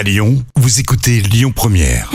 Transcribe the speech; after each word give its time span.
À 0.00 0.02
Lyon, 0.02 0.42
vous 0.56 0.80
écoutez 0.80 1.20
Lyon 1.20 1.52
Première. 1.54 2.10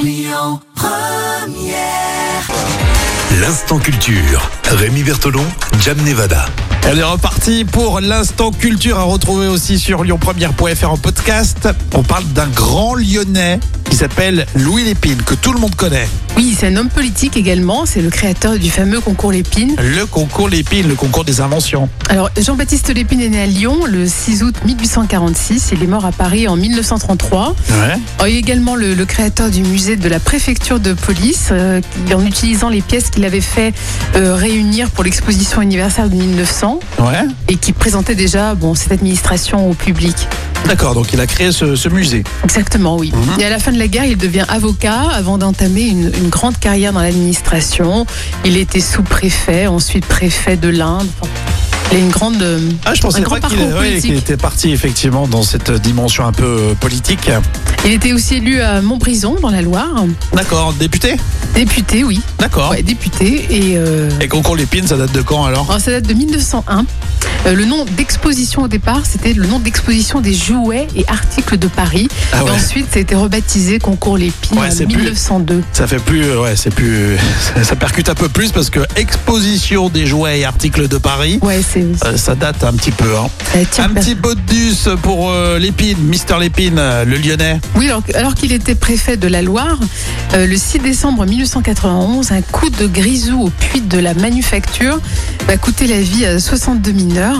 L'instant 3.40 3.78
culture. 3.78 4.50
Rémi 4.72 5.04
Bertolon, 5.04 5.46
Jam 5.82 5.96
Nevada. 6.04 6.48
Elle 6.88 6.98
est 6.98 7.04
repartie 7.04 7.64
pour 7.64 8.00
l'instant 8.00 8.50
culture 8.50 8.98
à 8.98 9.04
retrouver 9.04 9.46
aussi 9.46 9.78
sur 9.78 10.04
lyonpremière.fr 10.04 10.90
en 10.90 10.98
podcast. 10.98 11.70
On 11.94 12.02
parle 12.02 12.26
d'un 12.34 12.48
grand 12.48 12.96
lyonnais 12.96 13.60
qui 13.88 13.96
s'appelle 13.96 14.48
Louis 14.56 14.84
Lépine, 14.84 15.22
que 15.22 15.36
tout 15.36 15.54
le 15.54 15.60
monde 15.60 15.76
connaît. 15.76 16.08
Oui, 16.38 16.54
c'est 16.58 16.68
un 16.68 16.76
homme 16.76 16.90
politique 16.90 17.38
également. 17.38 17.86
C'est 17.86 18.02
le 18.02 18.10
créateur 18.10 18.58
du 18.60 18.70
fameux 18.70 19.00
concours 19.00 19.32
Lépine. 19.32 19.76
Le 19.82 20.06
concours 20.06 20.50
Lépine, 20.50 20.88
le 20.88 20.96
concours 20.96 21.24
des 21.24 21.40
inventions. 21.40 21.88
Alors, 22.10 22.30
Jean-Baptiste 22.38 22.94
Lépine 22.94 23.22
est 23.22 23.30
né 23.30 23.42
à 23.42 23.46
Lyon 23.46 23.86
le 23.88 24.06
6 24.06 24.44
août 24.44 24.56
1846. 24.66 25.70
Il 25.72 25.82
est 25.84 25.88
mort 25.88 26.04
à 26.06 26.12
Paris 26.12 26.48
en 26.50 26.58
1933. 26.58 27.56
Ouais. 27.70 27.76
Alors, 28.18 28.28
il 28.28 28.36
est 28.36 28.40
également 28.40 28.76
le, 28.76 28.94
le 28.96 29.06
créateur 29.06 29.50
du 29.50 29.62
musée 29.62 29.96
de 29.96 30.10
la 30.10 30.20
préfecture 30.20 30.80
de 30.82 30.92
police, 30.94 31.50
euh, 31.52 31.80
en 32.14 32.26
utilisant 32.26 32.68
les 32.68 32.82
pièces 32.82 33.10
qu'il 33.12 33.24
avait 33.24 33.40
fait 33.42 33.74
euh, 34.16 34.36
réunir 34.36 34.90
pour 34.92 35.06
l'exposition 35.06 35.62
universelle 35.62 36.10
de 36.10 36.16
1900 36.16 36.80
Ouais. 37.00 37.24
et 37.48 37.56
qui 37.56 37.72
présentait 37.72 38.16
déjà 38.16 38.56
bon, 38.56 38.76
cette 38.76 38.92
administration 38.92 39.70
au 39.70 39.74
public. 39.74 40.16
D'accord, 40.68 40.96
donc 40.96 41.14
il 41.14 41.20
a 41.22 41.28
créé 41.28 41.52
ce, 41.52 41.76
ce 41.76 41.90
musée. 41.90 42.24
Exactement, 42.44 42.98
oui. 42.98 43.12
Mhm. 43.14 43.40
Et 43.40 43.46
à 43.46 43.50
la 43.50 43.60
fin 43.60 43.72
de 43.72 43.78
la 43.78 43.88
guerre, 43.88 44.06
il 44.06 44.18
devient 44.18 44.46
avocat 44.48 45.02
avant 45.14 45.38
d'entamer 45.38 45.84
une, 45.84 46.12
une 46.18 46.30
grande 46.30 46.58
carrière 46.58 46.92
dans 46.94 47.02
l'administration. 47.02 48.06
Il 48.46 48.58
était 48.58 48.80
sous-préfet, 48.80 49.68
ensuite 49.68 50.06
préfet 50.06 50.58
de 50.58 50.70
l'Inde. 50.70 51.08
Il 51.92 51.98
a 51.98 52.00
une 52.00 52.10
grande. 52.10 52.42
euh, 52.42 52.60
Ah, 52.84 52.96
je 52.96 53.02
pensais 53.02 53.22
pas 53.22 53.40
qu'il 53.40 54.16
était 54.16 54.38
parti 54.38 54.72
effectivement 54.72 55.28
dans 55.28 55.44
cette 55.44 55.70
dimension 55.72 56.26
un 56.26 56.32
peu 56.32 56.44
euh, 56.44 56.74
politique. 56.74 57.30
Il 57.86 57.92
était 57.92 58.12
aussi 58.12 58.38
élu 58.38 58.60
à 58.60 58.82
Montbrison, 58.82 59.36
dans 59.40 59.52
la 59.52 59.62
Loire. 59.62 60.04
D'accord, 60.34 60.74
député? 60.74 61.16
Député, 61.54 62.04
oui. 62.04 62.20
D'accord. 62.40 62.72
Ouais, 62.72 62.82
député. 62.82 63.46
Et 63.52 63.74
euh, 63.78 64.10
Et 64.20 64.28
concours 64.28 64.56
Lépine, 64.56 64.88
ça 64.88 64.98
date 64.98 65.12
de 65.12 65.22
quand 65.22 65.46
alors? 65.46 65.68
Alors, 65.70 65.80
ça 65.80 65.92
date 65.92 66.08
de 66.08 66.14
1901. 66.16 66.86
Euh, 67.46 67.54
le 67.54 67.66
nom 67.66 67.86
d'exposition 67.86 68.64
au 68.64 68.68
départ, 68.68 69.02
c'était 69.06 69.34
le 69.34 69.46
nom 69.46 69.60
d'exposition 69.60 70.20
des 70.20 70.34
jouets 70.34 70.88
et 70.96 71.06
articles 71.08 71.58
de 71.58 71.68
Paris. 71.68 72.08
Ah 72.34 72.44
ouais. 72.44 72.50
Et 72.50 72.54
ensuite, 72.56 72.88
ça 72.92 72.98
a 72.98 73.02
été 73.02 73.14
rebaptisé 73.16 73.78
Concours 73.80 74.18
Lépine 74.18 74.58
Ouais, 74.58 74.68
en 74.68 74.76
plus- 74.76 74.88
1902. 74.88 75.64
Ça 75.72 75.86
fait 75.86 76.00
plus, 76.00 76.24
euh, 76.24 76.42
ouais, 76.42 76.56
c'est 76.56 76.74
plus, 76.74 77.18
ça, 77.56 77.64
ça 77.64 77.76
percute 77.76 78.10
un 78.10 78.16
peu 78.16 78.30
plus 78.30 78.52
parce 78.52 78.70
que 78.72 78.80
exposition 78.96 79.90
des 79.90 80.06
jouets 80.08 80.40
et 80.40 80.46
articles 80.46 80.88
de 80.88 80.98
Paris, 80.98 81.38
Ouais, 81.44 81.62
c'est. 81.68 81.86
euh, 82.06 82.18
ça 82.18 82.34
date 82.36 82.64
un 82.64 82.74
petit 82.74 82.92
peu. 82.92 83.16
Hein. 83.16 83.28
Un 83.78 83.90
petit 83.90 84.16
bonus 84.16 84.90
pour 85.04 85.30
euh, 85.30 85.60
Lépine, 85.60 86.00
Mister 86.00 86.36
Lépine, 86.40 86.82
le 87.06 87.18
Lyonnais. 87.18 87.60
Oui, 87.76 87.88
alors, 87.88 88.02
alors 88.16 88.34
qu'il 88.34 88.54
était 88.54 88.76
préfet 88.76 89.18
de 89.18 89.28
la 89.28 89.42
Loire, 89.44 89.78
euh, 90.34 90.48
le 90.48 90.58
6 90.58 90.80
décembre 90.80 91.26
1991, 91.26 92.32
un 92.32 92.42
coup 92.42 92.70
de 92.70 92.88
grisou 92.88 93.44
au 93.44 93.50
puits 93.50 93.82
de 93.82 94.00
la 94.00 94.14
manufacture 94.16 95.00
va 95.48 95.58
coûter 95.58 95.88
la 95.88 96.00
vie 96.02 96.26
à 96.26 96.40
62 96.40 96.92
mineurs. 96.92 97.38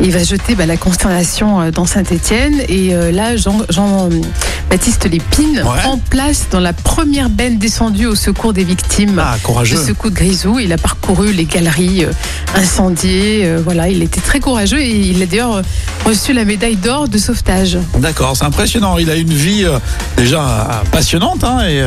Et 0.00 0.04
il 0.06 0.12
va 0.12 0.22
jeter 0.24 0.54
bah, 0.54 0.66
la 0.66 0.76
consternation 0.76 1.60
euh, 1.60 1.70
dans 1.70 1.84
Saint-Étienne. 1.86 2.54
Et 2.68 2.94
euh, 2.94 3.12
là, 3.12 3.36
Jean- 3.36 3.62
Jean-Baptiste 3.68 5.04
Lépine 5.10 5.62
Ouais. 5.62 5.78
prend 5.82 5.98
place 5.98 6.46
dans 6.50 6.60
la 6.60 6.72
première 6.72 7.28
benne 7.28 7.58
descendue 7.58 8.06
au 8.06 8.14
secours 8.14 8.52
des 8.52 8.64
victimes. 8.64 9.22
Ah, 9.22 9.36
de 9.36 9.42
courageux. 9.42 9.76
ce 9.86 9.92
coup 9.92 10.08
de 10.10 10.14
grisou, 10.14 10.58
il 10.58 10.72
a 10.72 10.78
parcouru 10.78 11.32
les 11.32 11.44
galeries 11.44 12.04
euh, 12.06 12.12
incendiées. 12.54 13.42
euh, 13.44 13.60
voilà, 13.62 13.88
il 13.88 14.02
était 14.02 14.20
très 14.20 14.40
courageux 14.40 14.80
et 14.80 14.90
il 15.10 15.22
a 15.22 15.26
d'ailleurs 15.26 15.62
reçu 16.06 16.32
la 16.32 16.44
médaille 16.44 16.76
d'or 16.76 17.08
de 17.08 17.18
sauvetage. 17.18 17.78
D'accord, 17.98 18.34
c'est 18.36 18.44
impressionnant. 18.44 18.96
Il 18.98 19.10
a 19.10 19.16
une 19.16 19.32
vie 19.32 19.64
euh, 19.64 19.78
déjà 20.16 20.82
passionnante 20.90 21.44
hein, 21.44 21.60
et, 21.68 21.82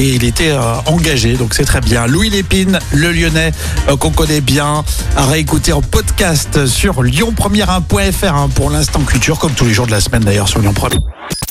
et 0.00 0.14
il 0.14 0.24
était 0.24 0.52
engagé, 0.86 1.34
donc 1.34 1.54
c'est 1.54 1.64
très 1.64 1.80
bien. 1.80 2.06
Louis 2.06 2.30
Lépine, 2.30 2.78
le 2.92 3.12
Lyonnais 3.12 3.52
qu'on 4.00 4.10
connaît 4.10 4.40
bien, 4.40 4.84
à 5.16 5.26
réécouter 5.26 5.72
en 5.72 5.82
podcast 5.82 6.66
sur 6.66 7.02
lyonpremière1.fr 7.02 8.34
hein, 8.34 8.48
pour 8.54 8.70
l'instant 8.70 9.00
culture, 9.00 9.38
comme 9.38 9.52
tous 9.52 9.64
les 9.64 9.72
jours 9.72 9.86
de 9.86 9.90
la 9.92 10.00
semaine 10.00 10.22
d'ailleurs 10.22 10.48
sur 10.48 10.60
Lyon 10.60 10.74
Première. 10.74 11.00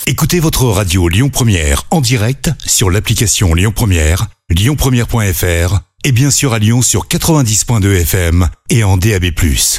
Écoutez 0.05 0.39
votre 0.39 0.65
radio 0.65 1.09
Lyon 1.09 1.29
Première 1.29 1.83
en 1.91 2.01
direct 2.01 2.49
sur 2.65 2.89
l'application 2.89 3.53
Lyon 3.53 3.73
Première, 3.75 4.27
lyonpremière.fr 4.49 5.79
et 6.03 6.11
bien 6.11 6.31
sûr 6.31 6.53
à 6.53 6.59
Lyon 6.59 6.81
sur 6.81 7.07
90.2 7.07 8.01
FM 8.01 8.47
et 8.69 8.83
en 8.83 8.97
DAB+. 8.97 9.25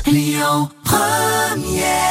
Lyon 0.07 0.69
Première 0.85 2.08